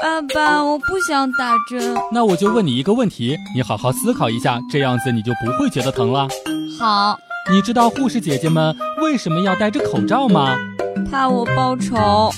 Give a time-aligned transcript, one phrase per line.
[0.00, 1.96] 爸爸，我不想打针。
[2.12, 6.28] 那我就问你一个问题，你好好思考一下，这样子你就不会觉得疼了。
[6.78, 7.18] 好，
[7.50, 10.56] 你知道护士姐姐们为什么要戴着口罩吗？
[11.10, 12.30] 怕我报仇。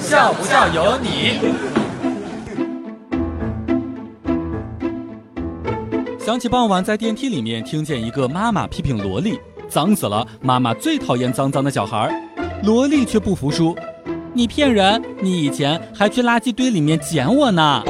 [0.00, 1.40] 笑不笑由你。
[6.24, 9.38] 想起傍晚在电梯里面听见一个妈妈批评萝莉
[9.68, 12.12] 脏死了，妈妈最讨厌脏脏的小孩，
[12.62, 13.76] 萝莉却不服输。
[14.36, 15.02] 你骗人！
[15.22, 17.82] 你以前还去垃圾堆里面捡我呢。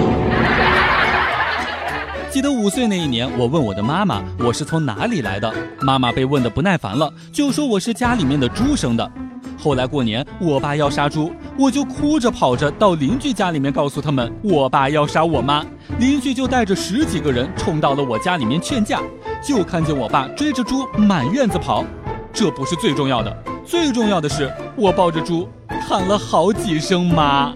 [2.31, 9.11] 记得五岁那一年，我问我的妈妈我是从哪里来的，妈妈被问的不耐烦了，就说我是家里面的猪生的。
[9.59, 15.67] 后来过年，我爸要杀猪，我就哭着跑着到邻居家里面告诉他们我爸要杀我妈，
[15.99, 19.01] 邻居就带着十几个人冲到了我家里面劝架，
[19.43, 21.85] 就看见我爸追着猪满院子跑。
[22.33, 25.49] 这不是最重要的，最重要的是我抱着猪。
[25.89, 27.55] 喊了好几声妈，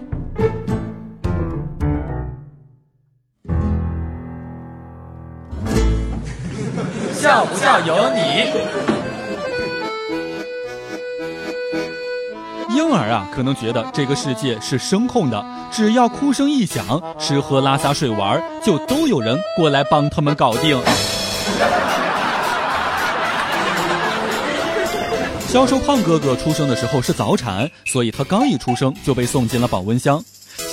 [7.13, 8.21] 笑不笑由你。
[12.73, 16.85] 婴儿啊，可能觉得这个世界是声控的，只要哭声一响，
[17.19, 20.79] 吃喝拉撒睡玩，就都有人过来帮他们搞定。
[25.51, 30.23] 销售胖哥哥出生的时候是早产，所以他刚一出生就被送进了保温箱。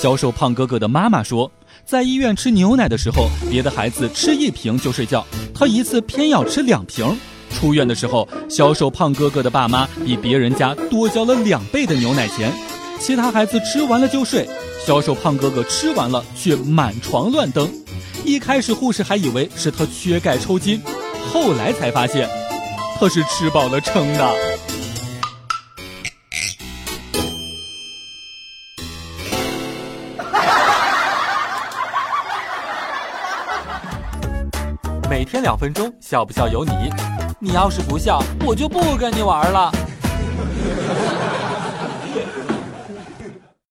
[0.01, 1.51] 销售胖哥哥的妈妈说，
[1.85, 7.05] 在医院吃牛奶的时候，别的孩子吃一瓶就睡觉，他一次偏要吃两瓶。
[7.51, 12.49] 出院的时候，销售胖哥哥的爸妈比别人家多交了两倍的牛奶钱。
[13.01, 14.47] 其他孩子吃完了就睡，
[14.87, 17.69] 销售胖哥哥吃完了却满床乱蹬。
[18.23, 20.81] 一开始护士还以为是他缺钙抽筋，
[21.33, 22.29] 后来才发现，
[22.99, 24.35] 他是吃饱了撑的。
[35.09, 36.91] 每天两分钟，笑不笑由你。
[37.39, 39.71] 你要是不笑，我就不跟你玩了。